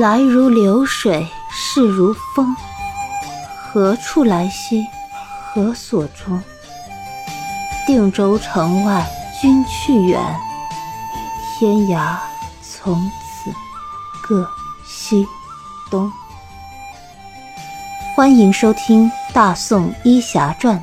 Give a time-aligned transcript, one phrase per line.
[0.00, 2.56] 来如流水，逝如风。
[3.60, 4.82] 何处来兮？
[5.44, 6.42] 何所终？
[7.86, 9.06] 定州城外
[9.38, 10.18] 君去远，
[11.58, 12.16] 天涯
[12.62, 13.52] 从此
[14.26, 14.48] 各
[14.86, 15.26] 西
[15.90, 16.10] 东。
[18.16, 20.82] 欢迎收听《大宋医侠传》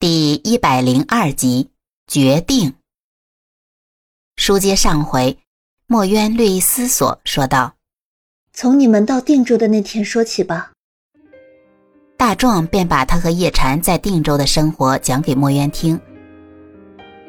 [0.00, 1.70] 第一百零二集，
[2.08, 2.74] 决定。
[4.48, 5.36] 书接上回。
[5.88, 7.74] 墨渊略一思索，说道
[8.54, 10.70] ：“从你们到定州的那天说起吧。”
[12.16, 16.00] 大壮便把他和叶禅在定州的生活讲给墨渊听。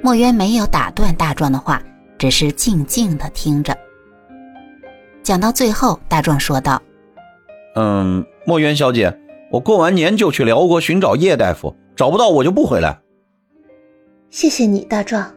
[0.02, 1.84] 墨渊没有打断大壮的话，
[2.18, 3.78] 只是静静的听着。
[5.22, 6.82] 讲到最后，大壮说道
[7.76, 9.14] ：“嗯，墨渊小姐，
[9.52, 12.98] 我过完年就去辽国寻找叶大夫，找不到我就不回来。”
[14.32, 15.30] 谢谢你，大壮。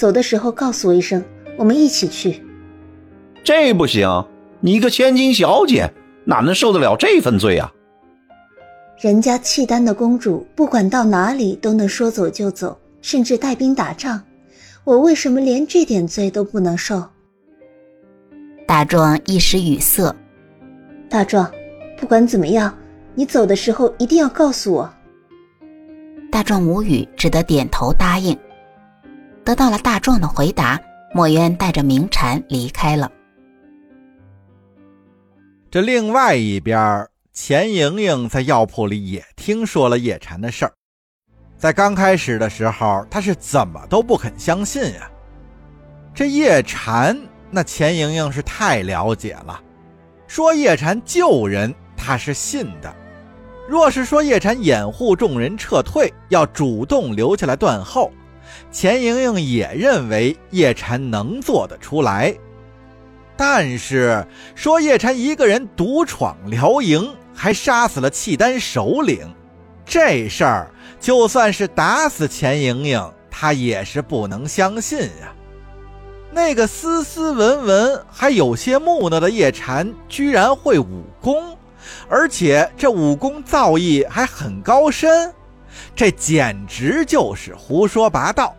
[0.00, 1.22] 走的时候告诉我一声。
[1.58, 2.42] 我们一起去，
[3.44, 4.08] 这不行！
[4.60, 5.92] 你一个千金小姐，
[6.24, 7.70] 哪能受得了这份罪啊？
[8.98, 14.22] 人家契丹的公主，不管到哪里都能说走就走，甚至带兵打仗。
[14.84, 17.04] 我为什么连这点罪都不能受？
[18.66, 20.16] 大壮一时语塞。
[21.10, 21.50] 大壮，
[21.98, 22.74] 不管怎么样，
[23.14, 24.90] 你走的时候一定要告诉我。
[26.32, 28.34] 大壮无语，只得点头答应。
[29.50, 30.78] 得到了大壮的回答。
[31.12, 33.10] 墨渊带着明禅离开了。
[35.68, 40.72] 这另外一边，钱莹莹在药铺里也听说了叶禅的事儿。
[41.58, 45.10] 在刚开始的时候，她是怎么都不肯相信呀。
[46.14, 47.18] 这叶禅，
[47.50, 49.60] 那钱莹莹是太了解了。
[50.28, 52.88] 说叶禅救人，她是信的；
[53.68, 58.12] 若是说叶禅掩护众人撤退，要主动留下来断后。
[58.70, 62.34] 钱莹莹也认为叶禅能做得出来，
[63.36, 69.34] 但是说叶禅一个人独闯辽营，还杀死了契丹首领，
[69.84, 75.32] 这事儿就算是打死钱莹莹，他也是不能相信呀。
[76.32, 81.56] 那个斯斯文文还有些木讷的叶禅，居然会武功，
[82.08, 85.32] 而且这武功造诣还很高深。
[85.94, 88.54] 这简直就是胡说八道。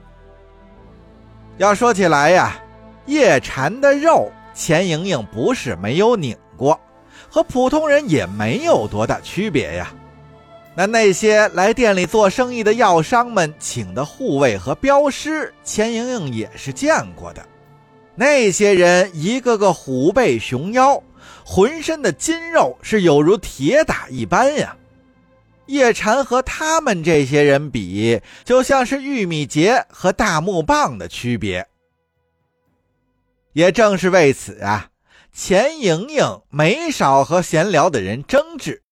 [1.58, 2.60] 要说起来呀，
[3.06, 6.80] 叶禅的肉，钱莹莹不是没有拧过，
[7.30, 9.94] 和普通人也没有多大区别呀。
[10.74, 17.46] 那那些来店里做生意的药商们请的护卫和镖师，钱莹莹也是见过的。
[18.16, 21.04] 那些人一个个虎背熊腰，
[21.46, 24.76] 浑身的筋肉是有如铁打一般呀。
[25.72, 31.68] 叶禅和他们这些人比，就像是玉米节和大木棒的区别。
[33.54, 34.90] 也正是为此啊，
[35.34, 38.84] 钱莹莹没少和闲聊的人争执。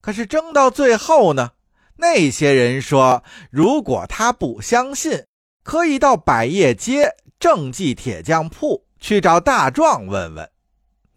[0.00, 1.52] 可是争到最后呢，
[1.96, 5.24] 那些人说，如果他不相信，
[5.62, 10.50] 可以到百叶街正记铁匠铺去找大壮问问。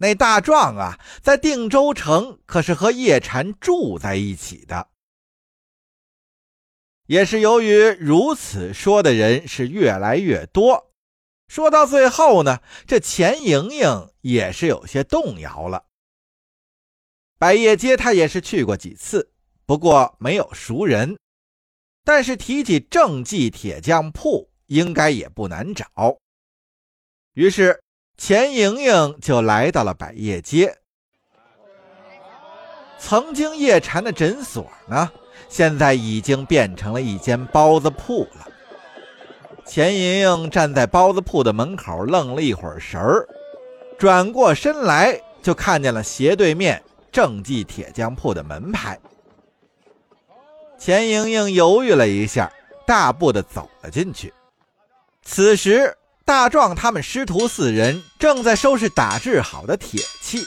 [0.01, 4.89] 那大壮啊，在定州城可是和叶禅住在一起的。
[7.05, 10.93] 也是由于如此说的人是越来越多，
[11.49, 15.87] 说到最后呢，这钱莹莹也是有些动摇了。
[17.37, 19.33] 百叶街他也是去过几次，
[19.65, 21.19] 不过没有熟人，
[22.05, 26.17] 但是提起正记铁匠铺，应该也不难找。
[27.33, 27.83] 于是。
[28.19, 30.77] 钱莹莹就来到了百叶街。
[32.99, 35.09] 曾经叶禅的诊所呢，
[35.47, 38.45] 现在已经变成了一间包子铺了。
[39.65, 43.25] 钱莹莹站在包子铺的门口，愣了一会儿神儿，
[43.97, 48.99] 转过身来就看见了斜对面正记铁匠铺的门牌。
[50.77, 52.51] 钱莹莹犹豫了一下，
[52.85, 54.33] 大步的走了进去。
[55.23, 55.95] 此时。
[56.29, 60.45] 大壮他们师徒四人正在收拾打制好的铁器，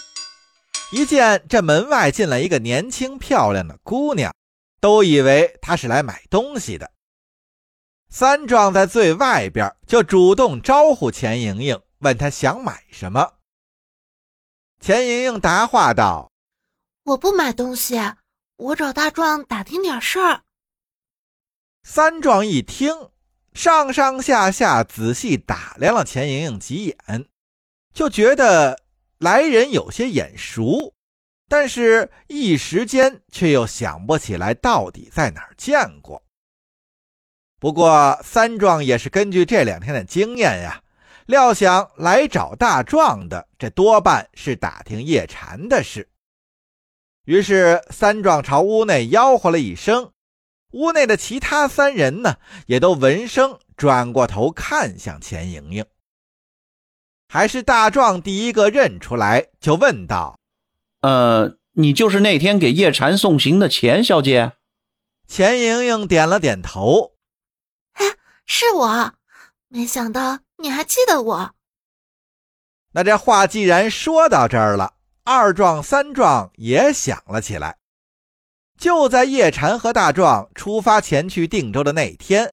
[0.93, 4.33] 一见这门外进来一个年轻漂亮的姑娘，
[4.81, 6.93] 都以为她是来买东西的。
[8.09, 13.33] 三壮在最外边就主动招呼钱莹莹，问她想买什么。
[14.79, 16.31] 钱莹莹答话道
[17.03, 17.99] ：“我不买东西，
[18.55, 20.43] 我找大壮打听点事儿。”
[21.83, 23.11] 三壮一听。
[23.55, 27.27] 上上下下仔细打量了钱莹莹几眼，
[27.93, 28.81] 就觉得
[29.19, 30.95] 来人有些眼熟，
[31.49, 36.23] 但是一时间却又想不起来到底在哪儿见过。
[37.61, 40.83] 不过三壮也是根据这两天的经验呀，
[41.27, 46.09] 料想来找大壮的，这多半是打听叶禅的事。
[47.25, 50.11] 于是三壮朝屋内吆喝了一声，
[50.73, 52.37] 屋内的其他三人呢，
[52.67, 55.87] 也都闻声转过头看向钱莹莹。
[57.29, 60.39] 还是大壮第一个认出来，就问道
[61.01, 64.53] ：“呃，你就是那天给叶禅送行的钱小姐？”
[65.27, 67.15] 钱莹莹点了点头
[67.95, 68.05] ：“哎，
[68.45, 69.15] 是我。
[69.69, 71.55] 没想到你还记得我。”
[72.93, 74.95] 那这话既然说到这儿了。
[75.25, 77.79] 二壮、三壮也想了起来。
[78.83, 82.53] 就在叶禅和大壮出发前去定州的那天，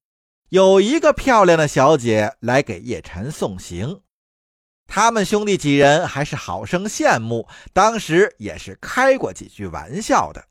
[0.50, 4.02] 有一个漂亮的小姐来给叶禅送行。
[4.86, 10.46] 他们兄弟几人还是好生羡慕，当时也是开过几句玩笑的。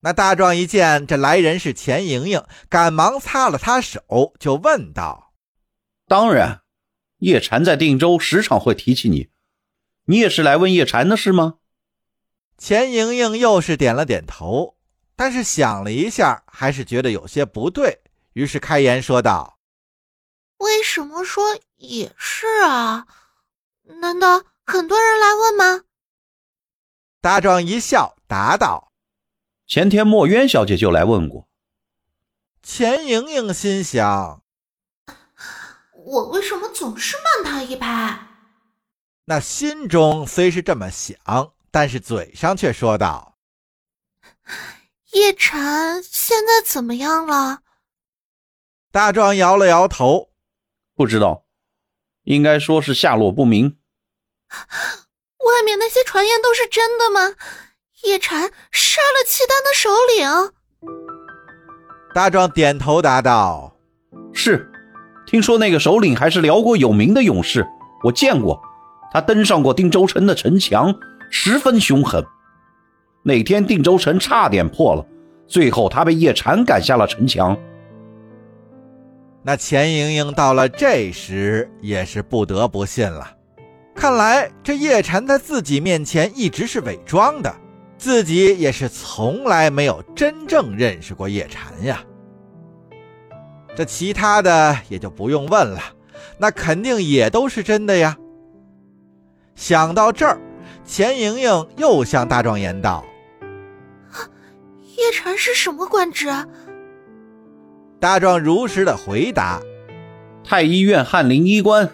[0.00, 5.34] 那大壮一见这来人是钱莹莹，赶忙擦了擦手，就问道
[6.08, 6.62] ：“当然，
[7.18, 9.28] 叶禅在定州时常会提起你。”
[10.06, 11.58] 你也是来问叶禅的事吗？
[12.58, 14.76] 钱莹莹又是点了点头，
[15.14, 18.00] 但是想了一下，还是觉得有些不对，
[18.32, 19.58] 于是开言说道
[20.58, 23.06] ：“为什么说也是啊？
[24.00, 25.84] 难道很多人来问吗？”
[27.20, 28.92] 大壮一笑，答道
[29.66, 31.48] ：“前天墨渊小姐就来问过。”
[32.62, 34.42] 钱莹莹心想
[35.92, 38.26] ：“我为什么总是慢她一拍？”
[39.28, 43.36] 那心中虽是这么想，但是嘴上却说道
[45.12, 47.60] ：“叶禅现在怎么样了？”
[48.90, 50.30] 大壮摇了摇头
[50.96, 51.44] ：“不知道，
[52.22, 53.76] 应该说是下落不明。”
[55.44, 57.34] 外面那些传言都是真的吗？
[58.04, 60.52] 叶禅杀了契丹的首领？
[62.14, 63.76] 大壮点头答道
[64.32, 64.66] ：“是，
[65.26, 67.68] 听说那个首领还是辽国有名的勇士，
[68.02, 68.58] 我见过。”
[69.12, 70.94] 他登上过定州城的城墙，
[71.30, 72.24] 十分凶狠。
[73.22, 75.04] 那天定州城差点破了，
[75.46, 77.56] 最后他被叶禅赶下了城墙。
[79.42, 83.30] 那钱莹莹到了这时也是不得不信了，
[83.94, 87.54] 看来这叶禅在自己面前一直是伪装的，
[87.96, 92.02] 自己也是从来没有真正认识过叶禅呀。
[93.76, 95.80] 这其他的也就不用问了，
[96.38, 98.16] 那肯定也都是真的呀。
[99.54, 100.40] 想到这儿，
[100.86, 103.04] 钱莹莹又向大壮言道
[104.96, 106.28] ：“叶禅是什么官职？”
[107.98, 109.60] 大壮如实的回答
[110.44, 111.90] ：“太医院翰林医官，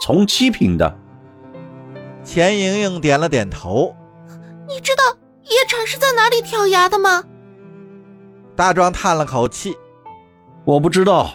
[0.00, 0.96] 从七品的。”
[2.22, 3.94] 钱莹莹点了点头
[4.68, 5.02] ：“你知道
[5.44, 7.24] 叶禅是在哪里跳崖的吗？”
[8.54, 9.76] 大壮叹了口气
[10.64, 11.32] ：“我不知道，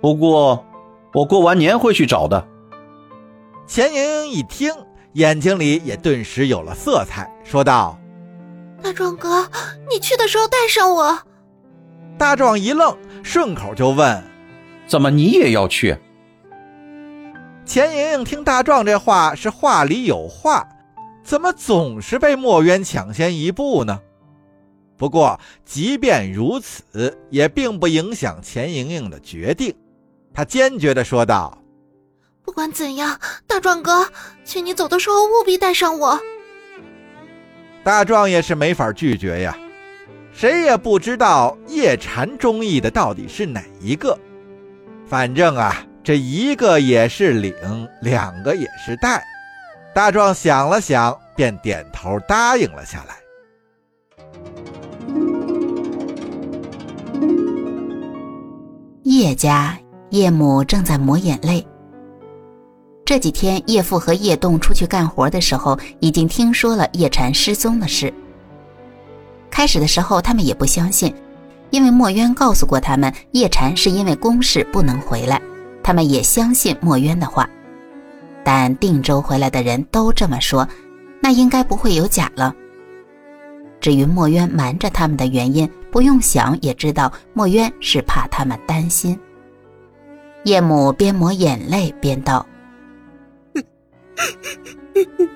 [0.00, 0.64] 不过
[1.12, 2.48] 我过完年会去找的。”
[3.66, 4.72] 钱莹莹一听，
[5.14, 7.96] 眼睛里也顿时有了色彩，说道
[8.82, 9.48] ：“大壮哥，
[9.88, 11.16] 你去的时候带上我。”
[12.18, 14.22] 大壮一愣，顺口就问
[14.88, 15.96] ：“怎么你也要去？”
[17.64, 20.66] 钱莹莹听大壮这话是话里有话，
[21.22, 24.00] 怎么总是被墨渊抢先一步呢？
[24.96, 29.72] 不过即便如此，也并不影响钱莹莹的决定，
[30.32, 31.56] 她坚决地说道。
[32.44, 34.06] 不管怎样，大壮哥，
[34.44, 36.20] 请你走的时候务必带上我。
[37.82, 39.56] 大壮也是没法拒绝呀，
[40.32, 44.18] 谁也不知道叶禅中意的到底是哪一个。
[45.06, 47.54] 反正啊，这一个也是领，
[48.02, 49.24] 两个也是带。
[49.94, 53.16] 大壮想了想，便点头答应了下来。
[59.04, 59.78] 叶家
[60.10, 61.66] 叶母正在抹眼泪。
[63.04, 68.12] 这几天，叶父和叶栋出去干活的时候，已经听说了叶禅失踪的事。
[69.50, 71.14] 开始的时候，他们也不相信，
[71.68, 75.40] 因为墨渊告诉过他们，叶禅是因为公事不能回来，
[75.82, 77.48] 他们也相信墨渊的话。
[78.42, 80.66] 但定州回来的人都这么说，
[81.20, 82.54] 那应该不会有假了。
[83.80, 89.18] 至于墨渊瞒着他们的原因，不用想也知道，墨渊是怕他们担心。
[90.44, 92.44] 叶母边抹眼泪边道。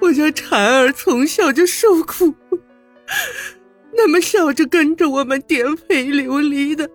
[0.00, 2.34] 我家婵儿从小就受苦，
[3.92, 6.88] 那么小就跟着我们颠沛流离的，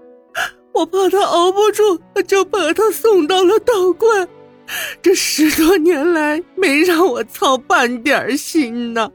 [0.74, 4.28] 我怕她熬不住，就把她送到了道观。
[5.02, 9.12] 这十多年来，没让我操半点心呐。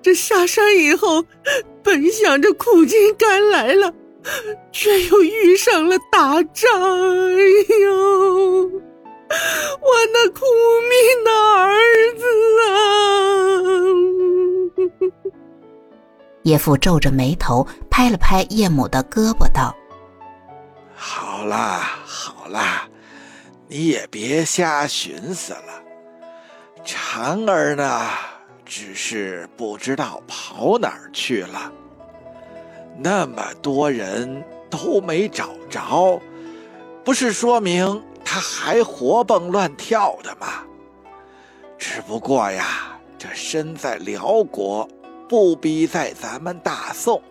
[0.00, 1.22] 这下山以后，
[1.84, 3.92] 本想着苦尽甘来了，
[4.72, 6.66] 却又遇上了打仗。
[7.36, 7.42] 哎
[7.82, 8.72] 呦，
[9.80, 10.40] 我那苦
[10.88, 11.68] 命的儿
[12.16, 12.24] 子
[12.64, 12.72] 啊！
[16.44, 19.76] 叶父皱着眉头，拍了拍叶母的胳膊，道
[20.96, 22.88] ：“好啦，好啦，
[23.68, 25.82] 你也别瞎寻思了。
[26.84, 28.08] 婵儿呢，
[28.64, 31.70] 只是不知道跑哪儿去了。
[32.96, 36.18] 那么多人都没找着，
[37.04, 38.02] 不是说明
[38.38, 40.62] 还活蹦乱跳的吗？
[41.78, 44.88] 只不过呀，这身在辽国。”
[45.28, 47.22] 不比在咱们大宋，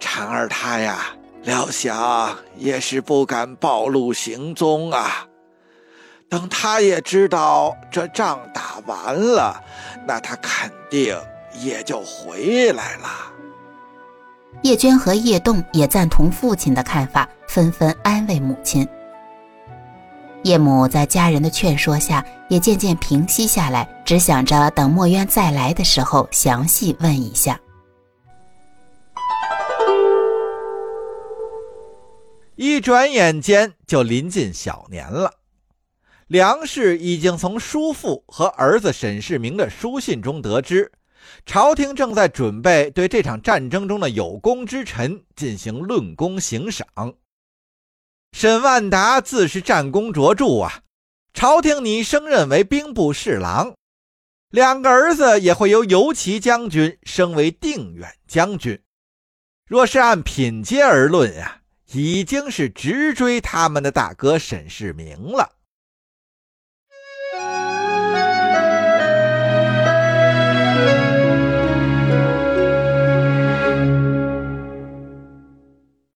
[0.00, 1.08] 婵儿她呀，
[1.42, 5.26] 料想也是不敢暴露行踪啊。
[6.30, 9.62] 等他也知道这仗打完了，
[10.06, 11.14] 那他肯定
[11.60, 13.08] 也就回来了。
[14.62, 18.88] 叶娟和叶栋也赞同父亲的看法，纷纷安慰母亲。
[20.44, 27.58] 叶母在家人的劝说下，也渐渐平息下来，只想着等墨渊再来的时候详细问一下。
[32.56, 35.32] 一转眼间就临近小年了，
[36.26, 40.92] 梁氏已经从叔父和儿子沈世明的书信中得知，
[41.46, 46.86] 朝廷正在准备对这场战争中的有功之臣进行论功行赏。
[48.36, 50.80] 沈万达自是战功卓著啊，
[51.34, 53.76] 朝廷拟升任为兵部侍郎，
[54.50, 58.82] 两个儿子也会由游骑将军升为定远将军。
[59.68, 61.60] 若是按品阶而论呀，
[61.92, 65.52] 已经是直追他们的大哥沈世明了。